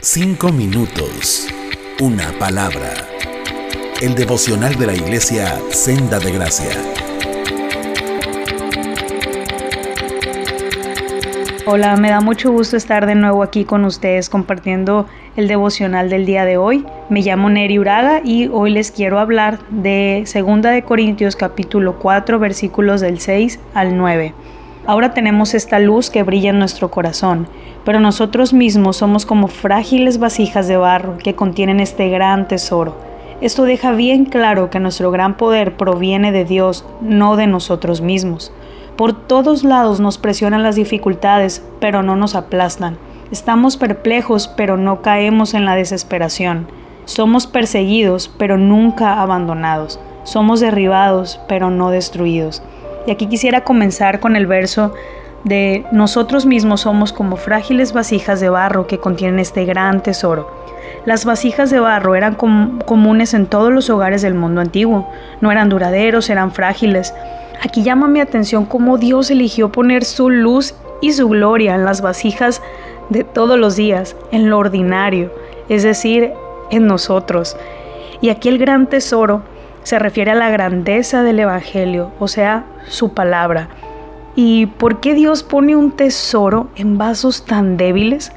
[0.00, 1.48] Cinco minutos.
[2.00, 2.94] Una palabra.
[4.00, 6.70] El devocional de la iglesia Senda de Gracia.
[11.66, 16.26] Hola, me da mucho gusto estar de nuevo aquí con ustedes compartiendo el devocional del
[16.26, 16.86] día de hoy.
[17.10, 22.38] Me llamo Neri Uraga y hoy les quiero hablar de 2 de Corintios capítulo 4
[22.38, 24.32] versículos del 6 al 9.
[24.88, 27.46] Ahora tenemos esta luz que brilla en nuestro corazón,
[27.84, 32.96] pero nosotros mismos somos como frágiles vasijas de barro que contienen este gran tesoro.
[33.42, 38.50] Esto deja bien claro que nuestro gran poder proviene de Dios, no de nosotros mismos.
[38.96, 42.96] Por todos lados nos presionan las dificultades, pero no nos aplastan.
[43.30, 46.66] Estamos perplejos, pero no caemos en la desesperación.
[47.04, 50.00] Somos perseguidos, pero nunca abandonados.
[50.24, 52.62] Somos derribados, pero no destruidos.
[53.08, 54.92] Y aquí quisiera comenzar con el verso
[55.44, 60.50] de nosotros mismos somos como frágiles vasijas de barro que contienen este gran tesoro.
[61.06, 65.08] Las vasijas de barro eran comunes en todos los hogares del mundo antiguo,
[65.40, 67.14] no eran duraderos, eran frágiles.
[67.62, 72.02] Aquí llama mi atención cómo Dios eligió poner su luz y su gloria en las
[72.02, 72.60] vasijas
[73.08, 75.32] de todos los días, en lo ordinario,
[75.70, 76.32] es decir,
[76.70, 77.56] en nosotros.
[78.20, 79.44] Y aquí el gran tesoro
[79.88, 83.70] se refiere a la grandeza del Evangelio, o sea, su palabra.
[84.36, 88.30] ¿Y por qué Dios pone un tesoro en vasos tan débiles?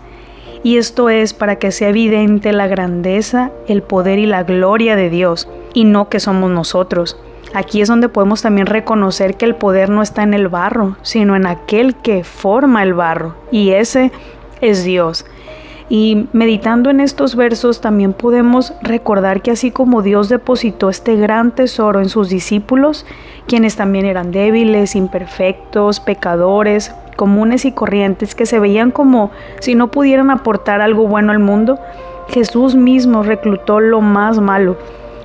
[0.63, 5.09] Y esto es para que sea evidente la grandeza, el poder y la gloria de
[5.09, 7.19] Dios, y no que somos nosotros.
[7.53, 11.35] Aquí es donde podemos también reconocer que el poder no está en el barro, sino
[11.35, 14.13] en aquel que forma el barro, y ese
[14.61, 15.25] es Dios.
[15.93, 21.51] Y meditando en estos versos también podemos recordar que así como Dios depositó este gran
[21.51, 23.05] tesoro en sus discípulos,
[23.45, 29.91] quienes también eran débiles, imperfectos, pecadores, comunes y corrientes, que se veían como si no
[29.91, 31.77] pudieran aportar algo bueno al mundo,
[32.29, 34.77] Jesús mismo reclutó lo más malo.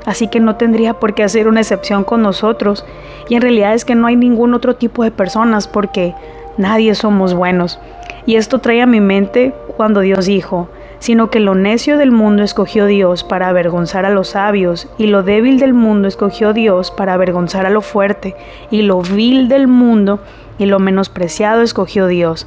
[0.04, 2.84] Así que no tendría por qué hacer una excepción con nosotros.
[3.28, 6.12] Y en realidad es que no hay ningún otro tipo de personas porque
[6.58, 7.78] nadie somos buenos.
[8.26, 12.42] Y esto trae a mi mente cuando Dios dijo, sino que lo necio del mundo
[12.42, 17.14] escogió Dios para avergonzar a los sabios, y lo débil del mundo escogió Dios para
[17.14, 18.34] avergonzar a lo fuerte,
[18.70, 20.20] y lo vil del mundo
[20.58, 22.46] y lo menospreciado escogió Dios.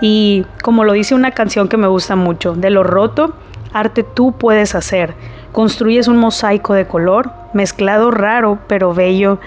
[0.00, 3.34] Y como lo dice una canción que me gusta mucho, de lo roto,
[3.72, 5.14] arte tú puedes hacer.
[5.52, 9.38] Construyes un mosaico de color, mezclado raro pero bello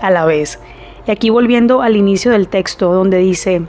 [0.00, 0.58] a la vez.
[1.06, 3.62] Y aquí volviendo al inicio del texto donde dice,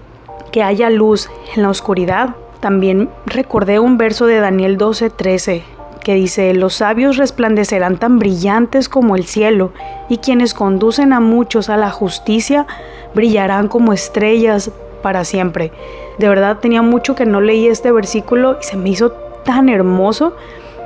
[0.51, 2.35] que haya luz en la oscuridad.
[2.63, 5.63] También recordé un verso de Daniel 12:13
[6.01, 9.74] que dice, los sabios resplandecerán tan brillantes como el cielo,
[10.07, 12.66] y quienes conducen a muchos a la justicia
[13.13, 15.74] brillarán como estrellas para siempre.
[16.19, 19.12] De verdad tenía mucho que no leí este versículo y se me hizo
[19.44, 20.34] tan hermoso.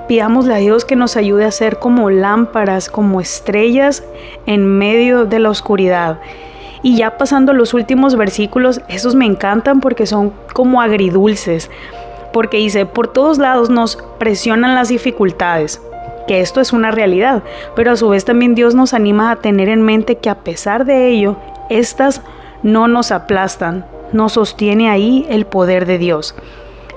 [0.07, 4.03] Pidámosle a Dios que nos ayude a ser como lámparas, como estrellas
[4.47, 6.19] en medio de la oscuridad.
[6.87, 11.69] Y ya pasando los últimos versículos, esos me encantan porque son como agridulces,
[12.31, 15.81] porque dice, por todos lados nos presionan las dificultades,
[16.29, 17.43] que esto es una realidad,
[17.75, 20.85] pero a su vez también Dios nos anima a tener en mente que a pesar
[20.85, 21.35] de ello,
[21.69, 22.21] estas
[22.63, 26.35] no nos aplastan, nos sostiene ahí el poder de Dios.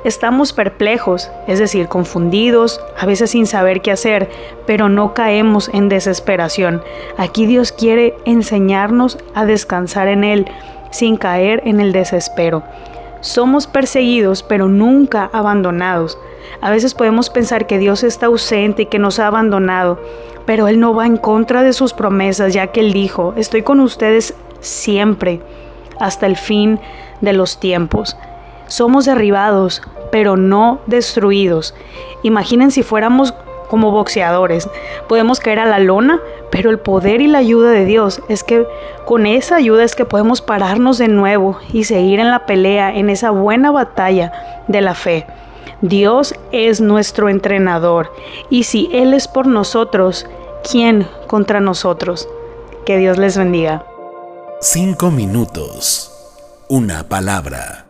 [0.02, 4.30] Estamos perplejos, es decir, confundidos, a veces sin saber qué hacer,
[4.66, 6.82] pero no caemos en desesperación.
[7.18, 10.46] Aquí Dios quiere enseñarnos a descansar en Él
[10.90, 12.62] sin caer en el desespero.
[13.20, 16.16] Somos perseguidos, pero nunca abandonados.
[16.62, 20.00] A veces podemos pensar que Dios está ausente y que nos ha abandonado,
[20.46, 23.80] pero Él no va en contra de sus promesas, ya que Él dijo, estoy con
[23.80, 25.42] ustedes siempre,
[25.98, 26.80] hasta el fin
[27.20, 28.16] de los tiempos.
[28.70, 29.82] Somos derribados,
[30.12, 31.74] pero no destruidos.
[32.22, 33.34] Imaginen si fuéramos
[33.68, 34.68] como boxeadores.
[35.08, 36.20] Podemos caer a la lona,
[36.50, 38.64] pero el poder y la ayuda de Dios es que
[39.06, 43.10] con esa ayuda es que podemos pararnos de nuevo y seguir en la pelea, en
[43.10, 45.26] esa buena batalla de la fe.
[45.82, 48.12] Dios es nuestro entrenador
[48.50, 50.26] y si Él es por nosotros,
[50.70, 52.28] ¿quién contra nosotros?
[52.86, 53.84] Que Dios les bendiga.
[54.60, 56.12] Cinco minutos.
[56.68, 57.89] Una palabra.